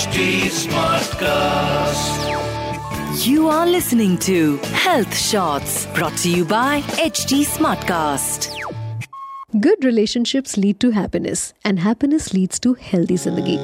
HD 0.00 0.48
Smartcast. 0.48 2.20
You 3.26 3.48
are 3.48 3.66
listening 3.66 4.16
to 4.20 4.56
Health 4.84 5.14
Shots 5.14 5.84
brought 5.94 6.16
to 6.18 6.30
you 6.30 6.46
by 6.46 6.80
HD 7.08 7.44
Smartcast. 7.44 8.48
Good 9.60 9.84
relationships 9.84 10.56
lead 10.56 10.80
to 10.80 10.92
happiness, 10.92 11.52
and 11.66 11.78
happiness 11.80 12.32
leads 12.32 12.58
to 12.60 12.72
healthy 12.72 13.16
zindagi. 13.16 13.58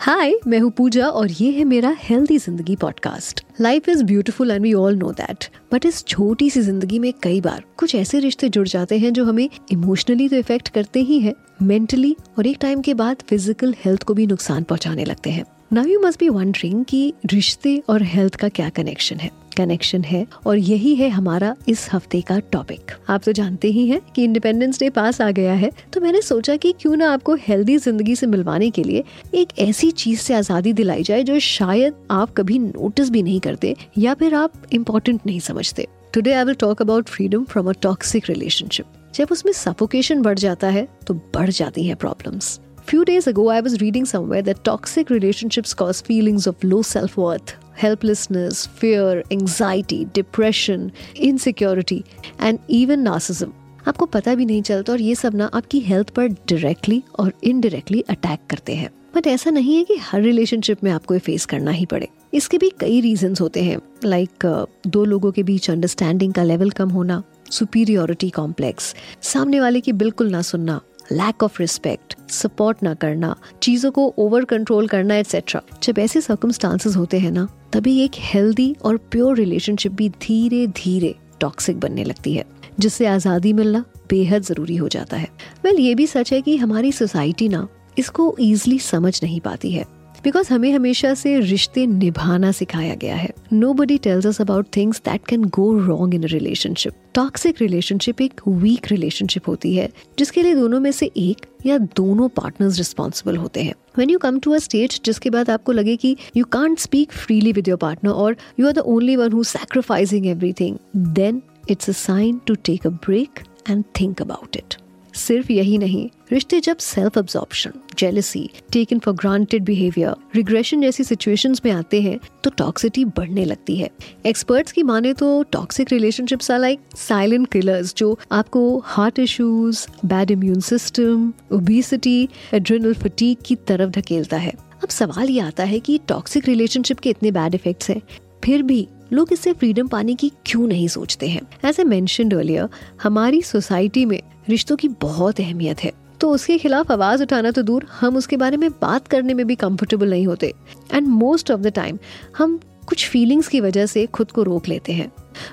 हाय 0.00 0.34
मैं 0.46 0.58
हूँ 0.58 0.70
पूजा 0.70 1.06
और 1.06 1.30
ये 1.30 1.50
है 1.50 1.64
मेरा 1.64 1.96
healthy 1.98 2.36
Zindagi 2.38 2.76
podcast 2.76 3.44
life 3.60 3.88
is 3.88 4.04
beautiful 4.04 4.50
and 4.50 4.62
we 4.62 4.72
all 4.74 4.96
know 4.96 5.10
that 5.12 5.44
but 5.72 5.86
इस 5.86 6.04
छोटी 6.06 6.50
सी 6.50 6.60
ज़िंदगी 6.60 6.98
में 6.98 7.12
कई 7.22 7.40
बार 7.40 7.64
कुछ 7.76 7.94
ऐसे 7.94 8.18
रिश्ते 8.18 8.48
जुड़ 8.48 8.68
जाते 8.68 8.98
हैं 8.98 9.12
जो 9.12 9.24
हमें 9.24 9.48
इमोशनली 9.72 10.28
तो 10.28 10.36
इफ़ेक्ट 10.36 10.68
करते 10.68 11.00
ही 11.00 11.20
हैं 11.20 11.34
मेंटली 11.62 12.16
और 12.38 12.46
एक 12.46 12.58
टाइम 12.60 12.80
के 12.80 12.94
बाद 12.94 13.16
फ़िज़िकल 13.28 13.74
हेल्थ 13.84 14.02
को 14.02 14.14
भी 14.14 14.26
नुकसान 14.26 14.62
पहुँचाने 14.62 15.04
लगते 15.04 15.30
हैं. 15.30 15.44
Now 15.72 15.84
you 15.84 16.00
must 16.00 16.20
be 16.20 16.28
wondering 16.28 16.84
कि 16.84 17.12
रिश्ते 17.26 17.82
और 17.88 18.02
हेल्थ 18.02 18.34
का 18.34 18.48
क्या 18.48 18.68
कनेक्शन 18.68 19.16
है? 19.16 19.30
कनेक्शन 19.58 20.04
है 20.04 20.26
और 20.46 20.58
यही 20.58 20.94
है 20.94 21.08
हमारा 21.08 21.54
इस 21.68 21.88
हफ़्ते 21.92 22.20
का 22.20 22.38
टॉपिक 22.52 22.92
आप 23.08 23.22
तो 23.24 23.32
जानते 23.32 23.68
ही 23.68 23.86
हैं 23.88 24.00
कि 24.14 24.24
इंडिपेंडेंस 24.24 24.80
डे 24.80 24.90
पास 24.90 25.20
आ 25.20 25.30
गया 25.30 25.52
है 25.52 25.70
तो 25.92 26.00
मैंने 26.00 26.22
सोचा 26.22 26.56
कि 26.56 26.72
क्यों 26.80 26.96
ना 26.96 27.12
आपको 27.12 27.34
हेल्दी 27.48 27.76
ज़िंदगी 27.78 28.16
से 28.16 28.26
मिलवाने 28.26 28.70
के 28.70 28.84
लिए 28.84 29.04
एक 29.34 29.58
ऐसी 29.58 29.90
चीज़ 29.90 30.20
से 30.20 30.34
आज़ादी 30.34 30.72
दिलाई 30.72 31.02
जाए 31.02 31.22
जो 31.22 31.38
शायद 31.38 31.94
आप 32.10 32.34
कभी 32.36 32.58
नोटिस 32.58 33.10
भी 33.10 33.22
नहीं 33.22 33.40
करते 33.40 33.74
या 33.98 34.14
फिर 34.14 34.34
आप 34.34 34.52
इम्पोर्टेंट 34.72 35.20
नहीं 35.26 35.40
समझते. 35.40 35.86
Today 36.14 36.32
I 36.32 36.44
will 36.44 36.54
talk 36.54 36.82
about 36.82 37.08
freedom 37.08 37.44
from 37.44 37.68
a 37.68 37.72
toxic 37.82 38.28
relationship 38.28 38.86
जब 39.14 39.28
उसमें 39.32 39.52
सफोकेशन 39.52 40.22
बढ़ 40.22 40.38
जाता 40.38 40.68
है 40.68 40.88
तो 41.06 41.14
बढ़ 41.14 41.50
जाती 41.50 41.86
है 41.86 41.94
problems 41.94 42.58
Few 42.88 43.04
days 43.04 43.26
ago, 43.26 43.42
I 43.50 43.60
was 43.60 43.74
reading 43.80 44.06
somewhere 44.06 44.40
that 44.44 44.60
toxic 44.64 45.10
relationships 45.10 45.74
cause 45.74 45.98
feelings 46.00 46.46
of 46.46 46.62
low 46.64 46.78
self 46.80 47.16
worth, 47.18 47.50
helplessness, 47.84 48.66
fear, 48.82 49.22
anxiety, 49.32 50.04
depression, 50.12 50.90
insecurity, 51.24 52.02
and 52.42 52.58
even 52.70 53.06
narcissism. 53.06 53.50
आपको 53.88 54.06
पता 54.06 54.34
भी 54.34 54.44
नहीं 54.44 54.62
चलता 54.62 54.92
और 54.92 55.00
ये 55.00 55.14
सब 55.14 55.34
ना 55.34 55.50
आपकी 55.54 55.80
हेल्थ 55.80 56.10
पर 56.10 56.26
डायरेक्टली 56.26 57.02
और 57.18 57.32
इनडायरेक्टली 57.44 58.00
अटैक 58.00 58.40
करते 58.50 58.74
हैं। 58.74 58.90
बट 59.14 59.26
ऐसा 59.26 59.50
नहीं 59.50 59.76
है 59.76 59.84
कि 59.84 59.96
हर 59.96 60.20
रिलेशनशिप 60.20 60.84
में 60.84 60.90
आपको 60.90 61.14
ये 61.14 61.20
फेस 61.20 61.46
करना 61.46 61.70
ही 61.70 61.86
पड़े। 61.86 62.08
इसके 62.34 62.58
भी 62.58 62.70
कई 62.80 63.00
रीजन 63.00 63.34
होते 63.40 63.62
हैं। 63.64 63.78
लाइक 64.04 64.30
like, 64.44 64.90
दो 64.90 65.04
लोगों 65.04 65.32
के 65.32 65.42
बीच 65.42 65.70
अंडरस्टैंडिंग 65.70 66.32
का 66.32 66.42
लेवल 66.42 66.70
कम 66.70 66.88
होना 66.88 67.22
सुपीरियोरिटी 67.50 68.30
कॉम्प्लेक्स 68.30 68.94
सामने 69.22 69.60
वाले 69.60 69.80
की 69.80 69.92
बिल्कुल 69.92 70.30
ना 70.30 70.42
सुनना 70.42 70.80
लैक 71.12 71.42
ऑफ़ 71.42 71.60
रिस्पेक्ट 71.60 72.30
सपोर्ट 72.30 72.82
ना 72.82 72.94
करना 72.94 73.36
चीज़ों 73.62 73.90
को 73.90 74.14
ओवर 74.18 74.44
कंट्रोल 74.44 74.88
करना 74.88 75.16
एटसेट्रा 75.16 75.62
जब 75.82 75.98
ऐसे 75.98 76.20
सर्कमस्टांसेस 76.20 76.96
होते 76.96 77.18
हैं 77.18 77.30
ना 77.30 77.48
तभी 77.72 77.98
एक 78.00 78.10
हेल्दी 78.16 78.74
और 78.84 78.96
प्योर 79.10 79.36
रिलेशनशिप 79.36 79.92
भी 79.92 80.08
धीरे 80.08 80.66
धीरे 80.66 81.14
टॉक्सिक 81.40 81.80
बनने 81.80 82.04
लगती 82.04 82.32
है 82.34 82.44
जिससे 82.80 83.06
आज़ादी 83.06 83.52
मिलना 83.52 83.84
बेहद 84.10 84.42
ज़रूरी 84.42 84.76
हो 84.76 84.88
जाता 84.88 85.16
है। 85.16 85.28
वेल 85.64 85.72
well, 85.72 85.84
ये 85.86 85.94
भी 85.94 86.06
सच 86.06 86.32
है 86.32 86.40
कि 86.42 86.56
हमारी 86.56 86.92
सोसाइटी 86.92 87.48
ना 87.48 87.66
इसको 87.98 88.34
ईजिली 88.40 88.78
समझ 88.78 89.20
नहीं 89.22 89.40
पाती 89.40 89.70
है 89.70 89.84
बिकॉज़ 90.24 90.52
हमें 90.52 90.72
हमेशा 90.72 91.12
से 91.14 91.38
रिश्ते 91.40 91.86
निभाना 91.86 92.52
सिखाया 92.52 92.94
गया 92.94 93.16
है। 93.16 93.32
Nobody 93.72 93.98
tells 93.98 94.26
us 94.26 94.40
about 94.40 94.66
things 94.76 95.00
that 95.04 95.26
can 95.26 95.44
go 95.44 95.72
wrong 95.78 96.14
in 96.14 96.24
relationship 96.24 96.92
toxic 97.18 97.60
relationship 97.60 98.20
एक 98.20 98.40
वीक 98.48 98.86
रिलेशनशिप 98.90 99.48
होती 99.48 99.74
है, 99.74 99.88
जिसके 100.18 100.42
लिए 100.42 100.54
दोनों 100.54 100.78
में 100.80 100.90
से 100.92 101.10
एक 101.16 101.46
या 101.66 101.78
दोनों 101.78 102.28
पार्टनर्स 102.36 102.78
रिस्पॉन्सिबल 102.78 103.36
होते 103.36 103.62
हैं। 103.62 103.74
When 103.98 104.10
you 104.10 104.18
come 104.18 104.38
to 104.38 104.52
a 104.52 104.58
stage 104.58 105.00
जिसके 105.04 105.30
बाद 105.30 105.50
आपको 105.50 105.72
लगे 105.72 105.96
कि 105.96 106.16
you 106.36 106.44
can't 106.52 106.78
speak 106.78 107.12
freely 107.14 107.52
with 107.52 107.68
your 107.68 107.78
partner 107.78 108.10
और 108.12 108.36
you 108.60 108.66
are 108.66 108.72
the 108.72 108.84
only 108.86 109.16
one 109.16 109.32
who 109.32 109.42
sacrificing 109.46 110.26
everything 110.26 110.76
then 111.14 111.42
it's 111.70 111.90
a 111.90 111.92
sign 111.98 112.40
to 112.46 112.54
take 112.64 112.86
a 112.86 112.90
break 113.06 113.44
and 113.70 113.84
think 114.00 114.22
about 114.22 114.56
it 114.56 114.74
सिर्फ़ 115.18 115.52
यही 115.52 115.78
नहीं, 115.78 116.08
रिश्ते 116.32 116.60
जब 116.60 116.76
self 116.78 117.18
absorption 117.18 117.72
jealousy 117.98 118.48
taken 118.72 118.98
for 118.98 119.14
granted 119.14 119.64
behaviour 119.64 120.14
regression 120.36 120.80
जैसी 120.80 121.04
situations 121.04 121.60
में 121.64 121.70
आते 121.72 122.00
हैं 122.02 122.18
तो 122.44 122.50
टॉक्सिटी 122.58 123.04
बढ़ने 123.06 123.44
लगती 123.44 123.76
है। 123.76 123.90
एक्सपर्ट्स 124.26 124.72
की 124.72 124.82
माने 124.82 125.12
तो 125.12 125.42
toxic 125.52 125.92
relationships 125.92 126.50
are 126.50 126.58
like 126.58 126.80
silent 126.96 127.50
killers 127.52 127.94
जो 127.96 128.18
आपको 128.32 128.62
heart 128.86 129.18
issues 129.18 129.86
bad 130.06 130.30
immune 130.30 130.60
system 130.60 131.32
obesity 131.52 132.28
adrenal 132.54 132.94
fatigue 132.94 133.38
की 133.46 133.56
तरफ़ 133.68 133.90
ढकेलता 133.90 134.36
है। 134.36 134.52
अब 134.82 134.88
सवाल 134.88 135.30
ये 135.30 135.40
आता 135.40 135.64
है 135.64 135.80
कि 135.80 135.98
टॉक्सिक 136.08 136.48
रिलेशनशिप 136.48 136.98
के 136.98 137.10
इतने 137.10 137.30
बैड 137.30 137.54
इफेक्ट्स 137.54 137.90
हैं, 137.90 138.00
फिर 138.44 138.62
भी 138.62 138.86
लोग 139.12 139.32
इससे 139.32 139.52
फ्रीडम 139.52 139.86
पाने 139.88 140.14
की 140.14 140.30
क्यों 140.46 140.66
नहीं 140.66 140.88
सोचते 140.88 141.28
हैं? 141.28 141.40
एज 141.64 141.76
ए 141.80 141.84
मैंशन 141.84 142.30
अर्लियर 142.30 142.68
हमारी 143.02 143.40
सोसाइटी 143.42 144.04
में 144.04 144.20
रिश्तों 144.48 144.76
की 144.76 144.88
बहुत 144.88 145.40
अहमियत 145.40 145.84
है। 145.84 145.92
तो 146.20 146.30
उसके 146.30 146.58
खिलाफ 146.58 146.90
आवाज़ 146.92 147.22
उठाना 147.22 147.50
तो 147.50 147.62
दूर, 147.62 147.86
हम 147.90 148.16
उसके 148.16 148.36
बारे 148.36 148.56
में 148.56 148.70
बात 148.70 149.06
करने 149.08 149.34
में 149.34 149.46
भी 149.46 149.54
कंफर्टेबल 149.54 150.10
नहीं 150.10 150.26
होते। 150.26 150.52
And 150.92 151.06
most 151.06 151.50
of 151.50 151.60
the 151.60 151.66
time 151.66 151.98
हम 152.38 152.58
कुछ 152.86 153.08
फीलिंग्स 153.08 153.48
की 153.48 153.60
वजह 153.60 153.86
से 153.86 154.06
खुद 154.06 154.32
को 154.32 154.42
रोक 154.42 154.68
लेते 154.68 154.92
हैं। 154.92 155.12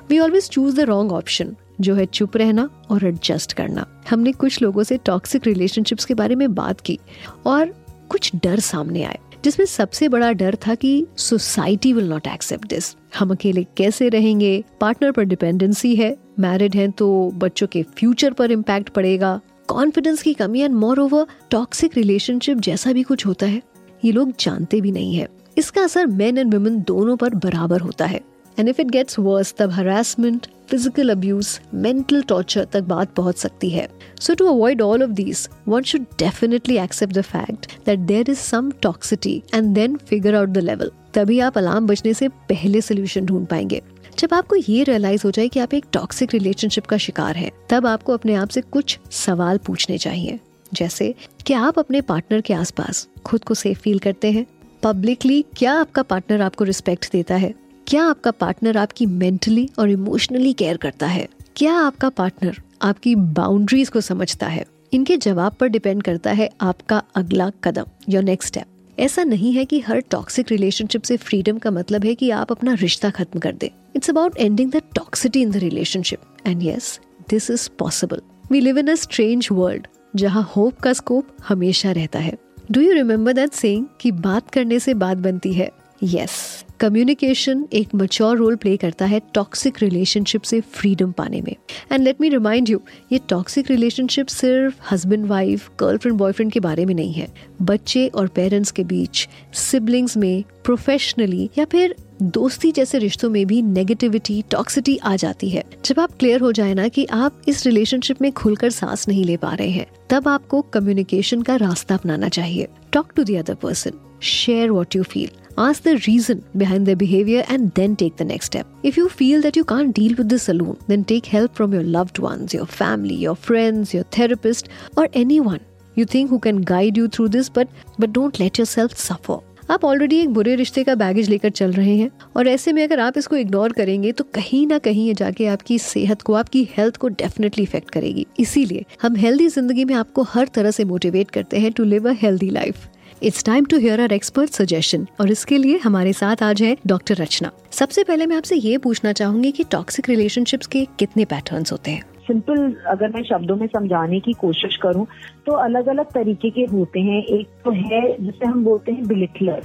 We 0.10 0.20
always 0.20 0.50
choose 0.50 0.76
the 0.78 0.80
wrong 0.80 1.12
option 1.12 1.56
जो 1.82 1.96
है 1.96 2.06
चुप 2.06 2.38
रहना 2.38 2.70
और 2.90 3.06
एडजस्ट 3.06 3.54
करना। 3.54 3.86
हमने 4.10 4.32
कुछ 4.32 4.62
लोगों 4.62 4.84
से 4.84 4.98
टॉक्सिक 4.98 5.48
रिलेशनशिप्स 5.48 6.06
के 6.06 6.14
बारे 6.14 6.36
में 6.36 6.54
बात 6.56 6.82
की 6.82 7.00
और 7.46 7.74
कुछ 8.10 8.32
डर 8.36 8.60
सामने 8.60 9.04
आए, 9.04 9.18
जिसमें 9.44 9.66
सबसे 9.66 10.08
बड़ा 10.10 10.32
डर 10.32 10.58
था 10.68 10.76
कि 10.76 11.06
society 11.18 11.94
will 11.94 12.10
not 12.10 12.28
accept 12.28 12.70
this 12.70 12.96
हम 13.20 13.32
अकेले 13.32 13.64
कैसे 13.78 14.10
रहेंगे? 14.10 14.64
पार्टनर 14.82 15.12
पर 15.12 15.24
डिपेंडेंसी 15.24 15.96
है 15.96 16.16
मैरिड 16.40 16.76
हैं 16.76 16.90
तो 16.92 17.32
बच्चों 17.36 17.68
के 17.68 17.84
फ्यूचर 17.98 18.34
पर 18.34 18.52
इम्पैक्ट 18.52 18.90
पड़ेगा 18.90 19.40
कॉन्फिडेंस 19.68 20.22
की 20.22 20.34
कमी 20.34 20.62
and 20.62 20.76
more 20.76 21.00
over 21.00 21.26
toxic 21.52 21.98
relationship 21.98 22.58
जैसा 22.60 22.92
भी 22.94 23.04
कुछ 23.04 23.26
होता 23.26 23.46
है, 23.46 23.62
ये 24.04 24.12
लोग 24.12 24.34
जानते 24.40 24.82
भी 24.82 24.92
नहीं 24.92 25.16
है। 25.16 25.28
इसका 25.58 25.84
असर 25.84 26.06
मेन 26.08 26.38
एंड 26.38 26.54
वुमेन 26.54 26.82
दोनों 26.84 27.16
पर 27.18 27.36
बराबर 27.36 27.82
होता 27.82 28.06
है। 28.06 28.22
And 28.58 28.70
if 28.70 28.82
it 28.82 28.92
gets 28.92 29.20
worse 29.20 29.54
तब 29.58 29.72
harassment 29.72 30.46
physical 30.70 31.10
abuse 31.10 31.48
mental 31.76 32.22
torture 32.22 32.66
तक 32.74 32.84
बात 32.84 33.14
पहुँच 33.16 33.38
सकती 33.38 33.70
है। 33.70 33.88
So 34.22 34.34
to 34.34 34.46
avoid 34.48 34.82
all 34.82 35.04
of 35.04 35.12
these 35.12 35.48
one 35.68 35.84
should 35.84 36.06
definitely 36.20 36.78
accept 36.78 37.14
the 37.14 37.22
fact 37.24 37.66
that 37.86 38.00
there 38.02 38.30
is 38.30 38.40
some 38.40 38.72
toxicity 38.82 39.42
and 39.54 39.74
then 39.76 39.98
figure 40.10 40.36
out 40.36 40.50
the 40.50 40.58
level 40.60 40.92
तभी 41.14 41.40
आप 41.40 41.58
alarm 41.58 41.88
बजने 41.88 42.14
से 42.14 42.28
पहले 42.50 42.82
सोल्यूशन 42.82 43.26
ढूंढ 43.26 43.48
पाएँगे। 43.48 43.82
जब 44.20 44.34
आपको 44.34 44.56
ये 44.56 44.84
रियलाइज़ 44.84 45.22
हो 45.26 45.32
जाए 45.32 45.48
कि 45.48 45.60
आप 45.60 45.74
एक 45.74 45.86
टॉक्सिक 45.92 46.34
रिलेशनशिप 46.34 46.86
का 46.86 46.98
शिकार 46.98 47.36
हैं, 47.36 47.52
तब 47.70 47.88
आपको 47.88 48.14
अपने 48.14 48.34
आप 48.34 48.50
से 48.50 48.62
कुछ 48.62 49.00
सवाल 49.12 49.58
पूछने 49.58 49.98
चाहिए। 49.98 50.40
जैसे 50.74 51.16
क्या 51.46 51.60
आप 51.60 51.80
अपने 51.80 52.02
पार्टनर 52.02 52.42
के 52.42 52.54
आसपास 52.54 53.08
खुद 53.26 53.44
को 53.44 53.54
सेफ़ 53.54 53.80
फील 53.80 54.00
करते 54.00 54.32
हैं? 54.32 54.46
पब्लिकली 54.84 55.46
क्या 55.58 55.74
आपका 55.74 56.02
पार्टनर 56.02 56.42
आपको 56.42 56.64
रिस्पेक्ट 56.64 57.12
देता 57.12 57.36
है? 57.36 57.54
क्या 57.88 58.04
आपका 58.04 58.32
पार्टनर 58.32 58.78
आपकी 58.78 59.06
मेंटली 59.06 59.70
और 59.80 59.90
इमोशनली 59.90 60.54
केयर 60.54 60.78
करता 60.78 61.08
है? 61.08 61.28
क्या 61.56 61.74
आपका 61.74 62.10
पार्टनर 62.10 62.62
आपकी 62.82 63.16
बाउंड्रीज 63.16 63.90
को 63.90 64.02
समझता 64.02 64.48
है? 64.48 64.66
इनके 64.94 65.18
जवाब 65.18 65.54
पर 65.54 65.68
डिपेंड 65.68 66.04
करता 66.04 66.32
है 66.32 66.50
आपका 66.62 67.04
अगला 67.16 67.50
कदम 67.64 67.86
योर 68.10 68.24
नेक्स्ट 68.24 68.48
स्टेप 68.48 68.66
ऐसा 69.00 69.24
नहीं 69.24 69.54
है 69.54 69.66
कि 69.66 69.80
हर 69.80 70.00
टॉक्सिक 70.00 70.52
रिलेशनशिप 70.52 71.02
से 71.02 71.18
फ्रीडम 71.18 71.58
का 71.58 71.72
मतलब 71.72 72.06
है 72.06 72.16
कि 72.16 72.30
आप 72.30 72.52
अपना 72.52 72.74
रिश्ता 72.74 73.10
खत्म 73.10 73.40
कर 73.40 73.54
दें। 73.54 73.70
It's 73.96 74.10
about 74.10 74.38
ending 74.38 74.72
the 74.72 74.82
toxicity 74.96 75.42
in 75.42 75.52
the 75.52 75.58
relationship 75.58 76.20
and 76.48 76.64
yes 76.64 77.00
this 77.30 77.52
is 77.52 77.70
possible 77.80 78.22
we 78.52 78.60
live 78.60 78.78
in 78.78 78.88
a 78.88 78.96
strange 78.96 79.48
world 79.52 79.88
जहाँ 80.16 80.44
होप 80.56 80.80
का 80.80 80.94
स्कोप 80.94 81.28
हमेशा 81.48 81.92
रहता 81.92 82.20
है। 82.20 82.38
Do 82.72 82.82
you 82.82 82.94
remember 82.94 83.34
that 83.34 83.54
saying 83.54 83.86
कि 84.02 84.12
बात 84.12 84.52
करने 84.52 84.80
से 84.80 84.94
बात 84.94 85.18
बनती 85.18 85.54
है? 85.54 85.70
यस 86.04 86.65
कम्युनिकेशन 86.80 87.66
एक 87.74 87.96
मच्योर 87.96 88.38
रोल 88.38 88.56
प्ले 88.56 88.78
करता 88.78 89.06
है 89.06 89.22
टॉक्सिक 89.34 89.82
रिलेशनशिप 89.82 90.42
से 90.42 90.62
फ्रीडम 90.62 91.12
पाने 91.12 91.42
में। 91.42 91.56
And 91.92 92.04
let 92.04 92.22
me 92.22 92.30
remind 92.30 92.70
you 92.70 92.82
ये 93.12 93.20
टॉक्सिक 93.30 93.72
रिलेशनशिप 93.72 94.28
सिर्फ़ 94.28 94.76
हस्बैंड 94.92 95.26
वाइफ 95.26 95.70
गर्लफ्रेंड 95.80 96.18
बॉयफ्रेंड 96.18 96.52
के 96.52 96.60
बारे 96.60 96.86
में 96.86 96.94
नहीं 96.96 97.14
है। 97.14 97.28
बच्चे 97.62 98.08
और 98.08 98.28
पेरेंट्स 98.28 98.72
के 98.72 98.84
बीच 98.84 99.28
सिबलिंग्स 99.54 100.18
में 100.18 100.44
प्रोफेशनली 100.66 101.50
या 101.58 101.66
फिर 101.66 101.96
दोस्ती 102.22 102.72
जैसे 102.72 102.98
रिश्तों 102.98 103.30
में 103.30 103.46
भी 103.48 103.62
नेगेटिविटी 103.62 104.44
टॉक्सिटी 104.52 104.98
आ 104.98 105.16
जाती 105.16 105.50
है। 105.50 105.64
जब 105.86 106.00
आप 106.00 106.12
क्लियर 106.20 106.42
हो 106.42 106.52
जाए 106.52 106.74
ना 106.74 106.88
कि 106.88 107.06
आप 107.06 107.42
इस 107.48 107.66
रिलेशनशिप 107.66 108.22
में 108.22 108.32
खुलकर 108.32 108.70
सांस 108.70 109.08
नहीं 109.08 109.26
ले 109.26 109.38
पा 109.38 109.54
रहे 109.54 109.70
हैं, 109.70 109.86
तब 110.10 110.28
आपको 110.28 110.62
कम्युनिकेशन 110.62 111.42
का 111.42 111.56
रास्ता 111.56 111.96
अपनाना 111.96 112.30
चाहिए। 112.30 112.68
Talk 112.92 113.12
to 113.16 113.24
the 113.24 113.36
other 113.36 113.56
person 113.56 113.92
share 114.22 114.70
what 114.70 114.96
you 114.96 115.04
feel 115.04 115.30
ask 115.60 115.82
the 115.86 115.88
reason 115.88 116.42
behind 116.58 116.96
behaviour 116.98 117.46
and 117.52 117.72
then 117.76 117.96
take 117.96 118.14
the 118.20 118.22
next 118.22 118.52
step 118.52 118.86
if 118.86 119.00
you 119.00 119.08
feel 119.08 119.42
that 119.42 119.58
you 119.58 119.64
can 119.64 119.92
deal 119.92 120.16
with 120.16 120.28
this 120.28 120.50
then 120.50 121.04
take 121.04 121.24
help 121.26 121.54
from 121.54 121.74
your 121.74 121.84
loved 121.84 122.56
your 122.56 122.66
family 122.66 123.16
your 123.16 123.36
friends 123.36 123.96
your 123.96 124.06
therapist 124.18 124.70
और 124.98 125.10
anyone 125.40 125.60
you 125.98 126.06
think 126.06 126.30
who 126.30 126.38
can 126.38 126.64
guide 126.64 126.98
you 126.98 127.08
through 127.08 127.28
this 127.28 127.52
but 127.56 127.68
but 128.00 128.10
don't 128.10 128.40
let 128.40 128.60
yourself 128.66 128.96
suffer 128.96 129.55
आप 129.70 129.86
already 129.86 130.18
एक 130.18 130.30
बुरे 130.30 130.56
रिश्ते 130.56 130.84
का 130.84 130.94
baggage 130.96 131.30
लेकर 131.30 131.50
चल 131.50 131.72
रहे 131.72 131.96
हैं 131.98 132.10
और 132.38 132.48
ऐसे 132.48 132.72
में 132.74 132.84
अगर 132.84 133.00
आप 133.00 133.18
इसको 133.18 133.36
इग्नोर 133.36 133.74
करेंगे 133.74 134.12
तो 134.12 134.24
कहीं 134.36 134.66
ना 134.68 134.78
कहीं 134.78 135.08
ये 135.08 135.14
जाके 135.14 135.48
आपकी 135.48 135.78
सेहत 135.80 136.22
को, 136.22 136.34
आपकी 136.34 136.68
हेल्थ 136.78 136.98
को 136.98 137.08
डेफिनेटली 137.08 137.64
इफ़ेक्ट 137.64 137.90
करेगी। 137.92 138.26
इसीलिए 138.40 138.86
हम 139.02 139.16
हेल्दी 139.16 139.48
ज़िंदगी 139.50 139.86
में 139.86 139.96
आपको 139.96 140.24
हर 140.24 140.48
तरह 140.48 140.72
से 140.72 140.84
मोटिवेट 140.86 141.32
करते 141.32 141.60
हैं 141.60 141.72
to 141.72 141.84
live 141.84 142.10
a 142.10 142.14
healthy 142.22 142.50
life 142.50 142.88
it's 143.22 143.44
time 143.44 143.66
to 143.66 143.78
hear 143.80 144.02
our 144.02 144.14
expert 144.14 144.52
suggestion 144.52 145.08
और 145.20 145.32
इसके 145.32 145.58
लिए 145.58 145.78
हमारे 145.78 146.14
साथ 146.14 146.44
आज 146.44 146.62
है 146.64 146.76
डॉक्टर 146.88 147.16
रचना। 147.16 147.52
सबसे 147.72 148.04
पहले 148.04 148.26
मैं 148.26 148.38
आपसे 148.38 148.56
ये 148.56 148.78
पूछना 148.78 149.14
चाहूँगी 149.14 149.52
कि 149.52 149.64
टॉक्सिक 149.64 150.10
रिलेशनशिप्स 150.10 150.68
के 150.68 150.88
कितने 151.00 151.26
पैटर्न्स 151.26 151.72
होते 151.72 151.92
हैं। 151.92 152.04
सिंपल 152.28 152.58
अगर 152.88 153.10
मैं 153.10 153.24
शब्दों 153.24 153.56
में 153.56 153.66
समझाने 153.68 154.20
की 154.20 154.34
कोशिश 154.34 154.76
करूँ 154.78 155.06
तो 155.46 155.56
अलग 155.56 155.88
अलग 155.88 156.06
तरीके 156.06 156.50
के 156.50 156.62
होते 156.72 157.00
हैं। 157.00 157.22
एक 157.24 157.48
तो 157.66 157.72
है, 157.72 158.02
जिसे 158.24 158.46
हम 158.46 158.64
बोलते 158.64 158.92
हैं 158.92 159.08
बिलिटलर 159.08 159.62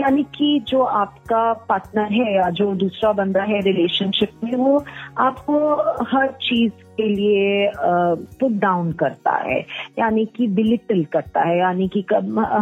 यानी 0.00 0.22
कि 0.34 0.58
जो 0.68 0.82
आपका 0.82 1.52
पार्टनर 1.68 2.12
है 2.12 2.34
या 2.36 2.48
जो 2.50 2.72
दूसरा 2.74 3.12
बंदा 3.12 3.42
है 3.42 3.60
रिलेशनशिप 3.60 4.44
में, 4.44 4.54
वो 4.54 4.84
आपको 5.18 5.56
हर 6.06 6.26
चीज़ 6.42 6.72
के 6.96 7.08
लिए 7.08 7.70
पुट 7.76 8.52
डाउन 8.60 8.92
करता 8.92 9.36
है, 9.38 9.58
यानी 9.98 10.24
कि 10.36 10.46
बिलिटल 10.48 11.04
करता 11.12 11.40
है, 11.40 11.58
यानी 11.58 11.88
कि 11.88 12.00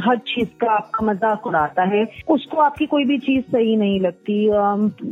हर 0.06 0.18
चीज़ 0.26 0.48
का 0.60 0.72
आपका 0.72 1.06
मज़ाक 1.06 1.46
उड़ाता 1.46 1.84
है। 1.84 2.06
उसको 2.28 2.60
आपकी 2.60 2.86
कोई 2.86 3.04
भी 3.04 3.18
चीज़ 3.18 3.44
सही 3.52 3.76
नहीं 3.76 4.00
लगती। 4.00 4.48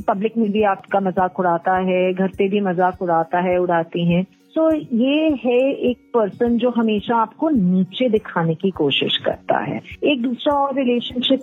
पब्लिक 0.08 0.36
में 0.38 0.50
भी 0.52 0.62
आपका 0.68 1.00
मज़ाक 1.00 1.40
उड़ाता 1.40 1.76
है, 1.82 2.12
घर 2.12 2.28
पे 2.28 2.48
भी 2.48 2.60
मज़ाक 2.60 3.02
उड़ाता 3.02 3.40
है, 3.40 3.58
उड़ाती 3.58 4.04
हैं। 4.12 4.26
तो 4.58 4.70
ये 4.72 5.28
है 5.44 5.58
एक 5.88 5.98
पर्सन 6.14 6.56
जो 6.58 6.70
हमेशा 6.70 7.16
आपको 7.16 7.48
नीचे 7.48 8.08
दिखाने 8.08 8.54
की 8.54 8.70
कोशिश 8.70 9.16
करता 9.16 9.58
है। 9.58 9.80
एक 10.04 10.22
दूसरा 10.22 10.54
और 10.54 10.74
रिलेशनशिप 10.74 11.40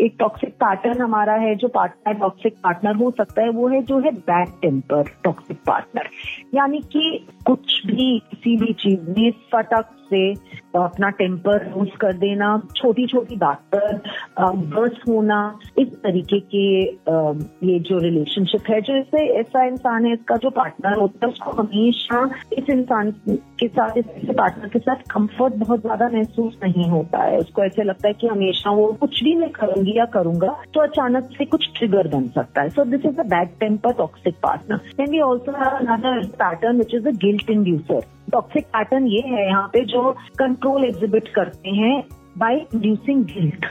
एक 0.00 0.16
टॉक्सिक 0.18 0.54
पैटर्न 0.54 1.02
हमारा 1.02 1.34
है, 1.34 1.54
जो 1.54 1.68
पार्टनर 1.68 2.14
टॉक्सिक 2.14 2.54
पार्टनर 2.54 2.96
हो 2.96 3.10
सकता 3.10 3.42
है, 3.42 3.48
वो 3.48 3.68
है 3.68 3.82
जो 3.82 3.98
है 3.98 4.10
बैड 4.10 4.48
टेम्पर 4.62 5.10
टॉक्सिक 5.24 5.56
पार्टनर 5.66 6.08
यानी 6.54 6.80
कि 6.92 7.26
कुछ 7.46 7.86
भी, 7.86 8.18
किसी 8.30 8.56
भी 8.56 8.72
चीज़ 8.72 9.10
में 9.10 9.30
फटक 9.52 9.94
से 10.10 10.32
अपना 10.78 11.08
टेम्पर 11.18 11.66
लूज 11.68 11.90
कर 12.00 12.12
देना 12.18 12.46
छोटी 12.76 13.06
छोटी 13.06 13.36
बात 13.36 13.60
पर 13.74 14.00
बर्स 14.40 14.98
होना, 15.08 15.38
इस 15.78 15.88
तरीके 16.02 16.40
के 16.54 16.66
ये 17.66 17.78
जो 17.80 17.98
रिलेशनशिप 17.98 18.70
है 18.70 18.80
जो 18.80 18.94
ऐसे 18.96 19.26
ऐसा 19.40 19.64
इंसान 19.66 20.06
है, 20.06 20.12
इसका 20.12 20.36
जो 20.36 20.50
पार्टनर 20.52 20.98
होता 21.00 21.26
है, 21.26 21.32
उसको 21.32 21.50
हमेशा 21.52 22.24
इस 22.52 22.70
इंसान 22.70 23.10
के 23.28 23.68
साथ, 23.68 23.96
इस 23.98 24.30
पार्टनर 24.30 24.68
के 24.68 24.78
साथ 24.78 25.02
कंफर्ट 25.10 25.54
बहुत 25.56 25.80
ज़्यादा 25.80 26.08
महसूस 26.08 26.58
नहीं 26.64 26.88
होता 26.90 27.22
है। 27.22 27.38
उसको 27.38 27.64
ऐसे 27.64 27.82
लगता 27.84 28.08
है 28.08 28.14
कि 28.14 28.26
हमेशा 28.26 28.70
वो 28.72 28.86
कुछ 29.00 29.22
भी 29.24 29.34
मैं 29.36 29.50
करूँगी 29.52 29.98
या 29.98 30.04
करूँगा 30.14 30.56
तो 30.74 30.80
अचानक 30.80 31.30
से 31.38 31.44
कुछ 31.46 31.68
ट्रिगर 31.76 32.08
बन 32.08 32.28
सकता 32.34 32.62
है। 32.62 32.68
So 32.70 32.84
this 32.86 33.06
is 33.06 33.20
a 33.20 33.28
bad 33.28 33.48
temper 33.60 33.92
toxic 33.98 34.34
partner 34.42 34.76
then 34.96 35.10
we 35.10 35.20
also 35.22 35.52
have 35.58 35.76
another 35.78 36.26
pattern 36.36 36.78
which 36.78 36.94
is 36.94 37.08
a 37.08 37.12
guilt 37.24 37.50
inducer 37.50 38.04
toxic 38.32 38.66
pattern 38.66 39.06
ये 39.06 39.20
है 39.26 39.46
यहाँ 39.46 39.68
पे 39.72 39.84
जो 39.84 40.10
कंट्रोल 40.38 40.84
एग्जिबिट 40.84 41.28
करते 41.34 41.70
हैं 41.70 42.02
बाय 42.38 42.56
इंड्यूसिंग 42.74 43.24
गिल्ट 43.26 43.66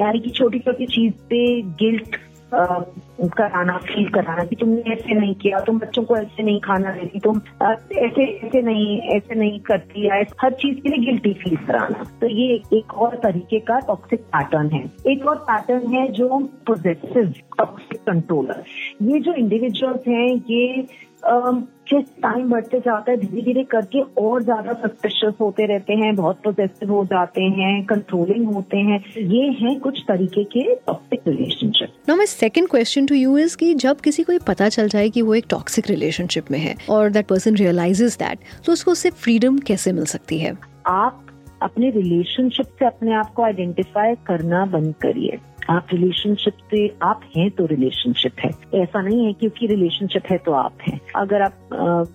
यानी 0.00 0.18
कि 0.20 0.30
छोटी 0.30 0.58
छोटी 0.58 0.86
चीज़ 0.86 1.12
पे 1.30 1.40
गिल्ट 1.82 2.16
कराना 2.52 3.76
फील 3.78 4.08
कराना 4.08 4.44
कि 4.44 4.56
तुमने 4.56 4.92
ऐसे 4.92 5.14
नहीं 5.14 5.34
किया, 5.34 5.58
तुम 5.60 5.78
बच्चों 5.78 6.02
को 6.02 6.16
ऐसे 6.16 6.42
नहीं 6.42 6.60
खाना 6.60 6.92
देती, 6.92 7.18
तुम 7.20 7.40
ऐसे 7.62 8.24
ऐसे 8.24 8.62
नहीं 8.62 8.98
ऐसे 9.16 9.34
नहीं 9.34 9.58
करती 9.60 10.06
या 10.06 10.22
हर 10.42 10.52
चीज़ 10.52 10.78
के 10.80 10.88
लिए 10.88 11.04
गिल्टी 11.04 11.32
फील 11.42 11.56
कराना। 11.66 12.04
तो 12.20 12.26
ये 12.26 12.54
एक 12.74 12.94
और 12.94 13.16
तरीके 13.16 13.58
का 13.60 13.78
टॉक्सिक 13.88 14.20
पैटर्न 14.36 14.70
है। 14.70 14.84
एक 15.12 15.26
और 15.26 15.36
पैटर्न 15.50 15.92
है 15.94 16.06
जो 16.12 16.38
पोजेसिव 16.66 17.32
टॉक्सिक 17.58 18.00
कंट्रोलर 18.02 18.64
ये 19.02 19.20
जो 19.20 19.34
इंडिविजुअल्स 19.34 20.08
हैं, 20.08 20.28
ये 20.50 20.86
जिस 21.24 22.04
टाइम 22.22 22.50
बढ़ते 22.50 22.78
जाता 22.78 23.10
है 23.10 23.16
धीरे 23.16 23.42
धीरे 23.42 23.62
करके 23.64 24.00
और 24.20 24.42
ज़्यादा 24.42 24.72
सस्पिशियस 24.72 25.34
होते 25.40 25.66
रहते 25.66 25.92
हैं 25.94 26.14
बहुत 26.16 26.40
प्रोजेसिव 26.42 26.92
हो 26.92 27.04
जाते 27.04 27.42
हैं 27.52 27.84
कंट्रोलिंग 27.86 28.46
होते 28.46 28.78
हैं। 28.78 28.98
ये 29.18 29.50
हैं 29.60 29.78
कुछ 29.80 30.02
तरीके 30.08 30.44
के 30.46 30.62
toxic 30.76 31.28
relationship 31.28 31.94
now 32.08 32.16
my 32.16 32.26
second 32.26 32.68
question 32.68 33.06
to 33.06 33.14
you 33.14 33.36
is 33.38 33.56
कि 33.56 33.72
जब 33.76 34.00
किसी 34.00 34.22
को 34.22 34.32
ये 34.32 34.38
पता 34.46 34.68
चल 34.68 34.88
जाए 34.88 35.08
कि 35.08 35.22
वो 35.22 35.34
एक 35.34 35.46
टॉक्सिक 35.50 35.90
रिलेशनशिप 35.90 36.50
में 36.50 36.58
है 36.58 36.74
और 36.90 37.10
दैट 37.10 37.26
पर्सन 37.26 37.56
रियलाइजेस 37.56 38.18
दैट 38.18 38.38
तो 38.66 38.72
उसको 38.72 38.90
उससे 38.90 39.10
फ्रीडम 39.10 39.58
कैसे 39.58 39.92
मिल 39.92 40.04
सकती 40.06 40.38
है? 40.38 40.56
आप 40.86 41.24
अपने 41.62 41.90
रिलेशनशिप 41.90 42.66
से 42.78 42.86
अपने 42.86 43.14
आप 43.14 43.32
को 43.34 43.42
आइडेंटिफाई 43.42 44.14
करना 44.26 44.64
बंद 44.66 44.94
करिए। 45.02 45.38
आप 45.70 45.86
रिलेशनशिप 45.92 46.54
से 46.70 46.86
आप 47.02 47.20
हैं 47.36 47.50
तो 47.50 47.64
रिलेशनशिप 47.66 48.38
है। 48.40 48.50
ऐसा 48.74 49.00
नहीं 49.02 49.24
है 49.26 49.32
क्योंकि 49.32 49.66
रिलेशनशिप 49.66 50.22
है 50.30 50.36
तो 50.38 50.52
आप 50.52 50.78
हैं। 50.88 51.00
अगर 51.16 51.42
आप 51.42 51.58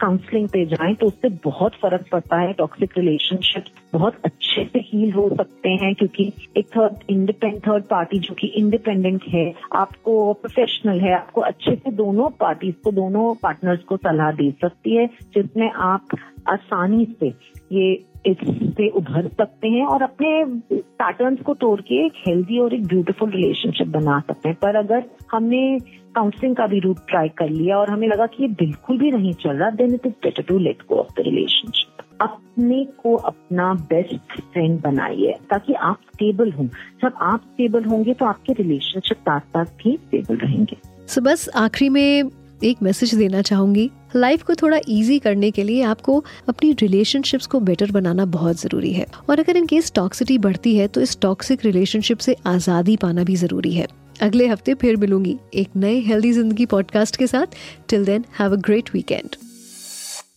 काउंसलिंग 0.01 0.47
पे 0.49 0.65
जाएँ 0.65 0.95
तो 0.95 1.07
उससे 1.07 1.29
बहुत 1.43 1.75
फ़र्क 1.75 2.05
पड़ता 2.11 2.39
है। 2.39 2.53
टॉक्सिक 2.53 2.97
रिलेशनशिप 2.97 3.65
बहुत 3.93 4.15
अच्छे 4.25 4.63
से 4.63 4.79
हील 4.79 5.11
हो 5.13 5.29
सकते 5.29 5.69
हैं 5.69 5.93
क्योंकि 5.95 6.31
एक 6.57 6.67
थर्ड 6.67 7.03
इंडिपेंडेंट 7.09 7.61
थर्ड 7.67 7.83
पार्टी 7.83 8.19
जो 8.19 8.33
कि 8.33 8.47
इंडिपेंडेंट 8.47 9.23
है, 9.27 9.53
आपको 9.75 10.33
प्रोफेशनल 10.33 10.99
है, 10.99 11.13
आपको 11.13 11.41
अच्छे 11.41 11.75
से 11.75 11.91
दोनों 11.91 12.29
पार्टीज़ 12.39 12.75
को, 12.83 12.91
दोनों 12.91 13.33
पार्टनर्स 13.35 13.83
को 13.83 13.97
सलाह 13.97 14.31
दे 14.31 14.49
सकती 14.61 14.95
है, 14.95 15.05
जिसमें 15.35 15.69
आप 15.71 16.15
आसानी 16.49 17.05
से 17.19 17.27
ये 17.71 17.93
इससे 18.27 18.89
उभर 18.89 19.27
सकते 19.27 19.67
हैं 19.67 19.85
और 19.85 20.01
अपने 20.01 20.45
पैटर्न्स 20.73 21.41
को 21.41 21.53
तोड़ 21.53 21.81
के 21.81 22.05
एक 22.05 22.13
हेल्दी 22.27 22.59
और 22.59 22.73
एक 22.73 22.87
ब्यूटीफुल 22.87 23.31
रिलेशनशिप 23.31 23.87
बना 23.87 24.19
सकते 24.19 24.49
हैं। 24.49 24.57
पर 24.61 24.75
अगर 24.75 25.03
हमने 25.31 25.79
काउंसलिंग 26.15 26.55
का 26.55 26.67
भी 26.67 26.79
रूट 26.79 26.97
ट्राई 27.09 27.27
कर 27.27 27.49
लिया 27.49 27.77
और 27.77 27.89
हमें 27.89 28.07
लगा 28.07 28.25
कि 28.25 28.43
ये 28.43 28.49
बिल्कुल 28.49 28.97
भी 28.97 29.11
नहीं 29.11 29.33
चल 29.33 29.49
रहा 29.49 29.69
then 29.69 29.93
it 29.93 30.05
is 30.05 30.13
better 30.13 30.43
to 30.43 30.57
let 30.57 30.81
go 30.89 30.95
of 30.95 31.21
the 31.21 31.23
relationship 31.23 31.89
अपने 32.21 32.83
को 32.85 33.15
अपना 33.15 33.73
बेस्ट 33.73 34.41
फ्रेंड 34.41 34.81
बनाइए 34.81 35.33
ताकि 35.49 35.73
आप 35.73 35.97
स्टेबल 36.13 36.51
हों। 36.51 36.67
जब 37.01 37.11
आप 37.21 37.39
स्टेबल 37.39 37.83
होंगे 37.83 38.13
तो 38.13 38.25
आपके 38.25 38.53
रिलेशनशिप 38.53 39.29
साथ 39.29 39.65
भी 39.65 39.97
स्टेबल 39.97 40.35
रहेंगे। 40.35 40.77
सो 41.07 41.21
so, 41.21 41.27
बस 41.27 41.49
आखिरी 41.55 41.89
में 41.89 42.23
एक 42.63 42.81
मैसेज 42.83 43.13
देना 43.15 43.41
चाहूँगी। 43.41 43.89
लाइफ 44.15 44.43
को 44.43 44.55
थोड़ा 44.55 44.79
इजी 44.89 45.17
करने 45.19 45.49
के 45.51 45.63
लिए 45.63 45.81
आपको 45.83 46.23
अपनी 46.49 46.71
रिलेशनशिप्स 46.81 47.45
को 47.45 47.59
बेटर 47.61 47.91
बनाना 47.91 48.25
बहुत 48.27 48.61
ज़रूरी 48.61 48.91
है। 48.93 49.05
और 49.29 49.39
अगर 49.39 49.57
इनकेस 49.57 49.91
टॉक्सिटी 49.95 50.37
बढ़ती 50.37 50.75
है 50.75 50.87
तो 50.87 51.01
इस 51.01 51.19
टॉक्सिक 51.21 51.65
रिलेशनशिप 51.65 52.17
से 52.17 52.35
आज़ादी 52.45 52.95
पाना 52.97 53.23
भी 53.23 53.35
ज़रूरी 53.35 53.73
है। 53.73 53.87
अगले 54.21 54.47
हफ़्ते 54.47 54.73
फिर 54.73 54.97
मिलूँगी 54.97 55.37
एक 55.53 55.69
नए 55.75 55.99
हेल्दी 56.01 56.31
ज़िंदगी 56.31 56.65
पॉडकास्ट 56.65 57.15
के 57.15 57.27
साथ। 57.27 57.55
Till 57.89 58.05
then 58.05 58.25
have 58.39 58.53
a 58.53 58.59
great 58.59 58.89
weekend 58.93 59.35